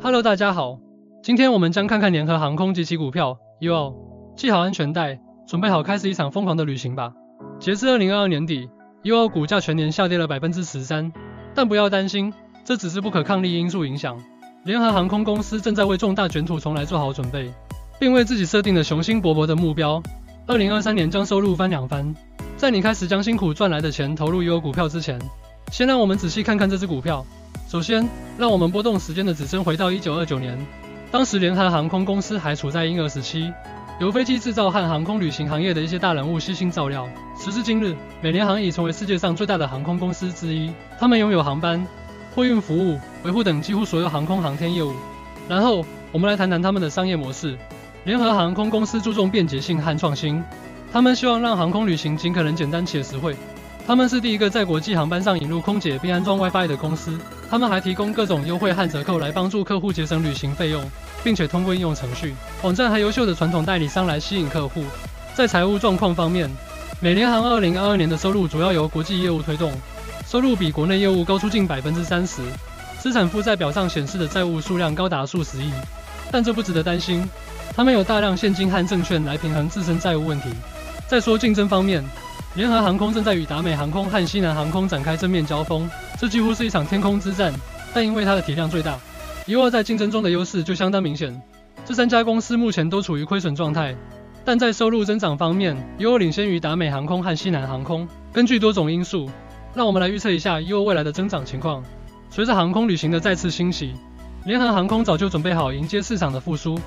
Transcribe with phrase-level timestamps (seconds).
[0.00, 0.78] Hello，大家好，
[1.22, 3.38] 今天我们将看看联合航空及其股票。
[3.60, 3.94] U，
[4.36, 7.12] 系好安全带，准备好开始一场疯狂的旅行吧。
[7.58, 8.68] 截至二零二二年底
[9.02, 11.12] ，U 股价全年下跌了百分之十三，
[11.54, 12.32] 但不要担心，
[12.64, 14.18] 这只是不可抗力因素影响。
[14.64, 17.50] 联合航空公司正在为重大卷土重来做好准备，
[17.98, 20.02] 并为自己设定了雄心勃勃的目标，
[20.46, 22.14] 二零二三年将收入翻两番。
[22.56, 25.18] 在你开始将辛苦赚来的钱投入 U 股票之前，
[25.70, 27.24] 先让我们仔细看看这只股票。
[27.66, 28.08] 首先，
[28.38, 30.56] 让我们拨动时间的指针回到一九二九年，
[31.10, 33.52] 当时联合航空公司还处在婴儿时期，
[33.98, 37.08] 由飞机制造和航空旅行行业的一些大人物悉心照料。
[37.36, 41.84] 时至今日，美联航已成为世界上最大的航空公司之一，他们拥有航班、
[42.34, 44.92] 货运服务、维护等几乎所有航空航天业务。
[45.48, 47.58] 然后，我们来谈谈他们的商业模式。
[48.04, 50.44] 联合航空公司注重便捷性和创新，
[50.92, 53.34] 他们希望让航空旅行尽可能简单且实惠。
[53.86, 57.18] 他们是第一个在国际航班上引入空姐并安装 WiFi 的公司。
[57.50, 60.82] 他们还提供各种优惠和折扣来帮助客户节省旅行费用，
[61.22, 64.84] 并且通过应用程序、网站和优秀的传统代理商来吸引客户。
[65.34, 66.50] 在财务状况方面，
[66.98, 69.70] 美联航2022年的收入主要由国际业务推动，
[70.26, 72.40] 收入比国内业务高出近百分之三十。
[72.98, 75.70] 资产负债表上显示的债务数量高达数十亿，
[76.32, 77.22] 但这不值得担心，
[77.76, 80.48] 他们有大量现金和证券来平衡自身债务问题。
[81.06, 82.02] 再说竞争方面。
[82.56, 87.52] 联合航空正在与达美航空和西南航空展开正面交锋，这几乎是一场天空之战。
[87.92, 88.96] 但因为它的体量最大
[89.46, 91.42] ，U2 在竞争中的优势就相当明显。
[91.84, 93.96] 这三家公司目前都处于亏损状态，
[94.44, 98.06] 但在收入增长方面，U2 领先于达美航空和西南航空。
[98.32, 99.28] 根据多种因素，
[99.74, 101.82] 让我们来预测一下 U2 未来的增长情况。
[102.30, 103.94] 随着航空旅行的再次兴起，
[104.44, 106.78] 联合航空早就准备好迎接市场的复苏。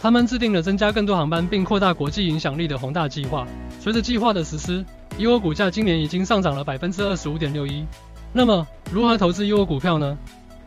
[0.00, 3.46] 他们制定了增加更多航班并扩大国际影响力的宏大计划。
[3.80, 4.84] 随着计划的实施
[5.18, 7.84] ，U 股价今年已经上涨了百分之二十五点六一。
[8.32, 10.16] 那么，如何投资 U 股票呢？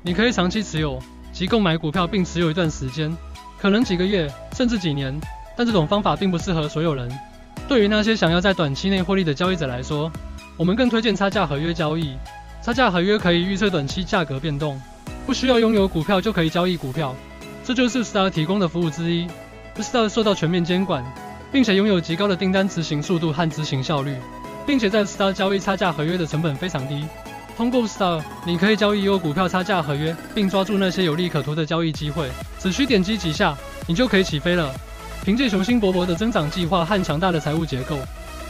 [0.01, 0.99] 你可以长期持有，
[1.31, 3.15] 即购买股票并持有一段时间，
[3.59, 5.19] 可能几个月甚至几年。
[5.57, 7.11] 但这种方法并不适合所有人。
[7.67, 10.09] 对于那些想要在短期内获利的交易者来说，
[10.55, 12.15] 我们更推荐差价合约交易。
[12.61, 14.81] 差价合约可以预测短期价格变动，
[15.25, 17.15] 不需要拥有股票就可以交易股票。
[17.63, 19.27] 这就是 Star 提供的服务之一。
[19.75, 21.05] Star 受到全面监管，
[21.51, 24.15] 并且拥有极高的订单执行速度和执行效率，
[24.69, 27.03] 并且在 Star 交易差价合约的成本非常低。
[27.57, 32.29] 通过 Star，你可以交易有股票差价合约，并抓住那些有利可图的交易机会。
[32.59, 33.57] 只需点击几下，
[33.87, 34.71] 你就可以起飞了。
[35.25, 37.97] 凭借雄心勃勃的增长计划和强大的财务结构，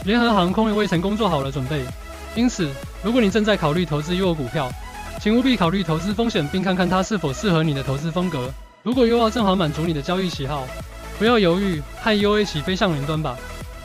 [0.04, 1.82] 联合航空也为成功做好了准备。
[2.36, 2.68] 因此，
[3.02, 4.70] 如果你正在考虑投资 UO 股票，
[5.22, 8.50] 请务必考虑投资风险，并看看它是否适合你的投资风格。
[8.82, 10.66] 如果 UO 正好满足你的交易喜好，
[11.18, 13.38] 不要犹豫，和 U A 起飞向云端吧。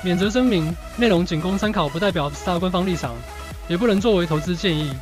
[0.05, 3.15] 免责声明：内容仅供参考，不代表 Star 官方立场，
[3.67, 4.93] 也不能作为投资建议。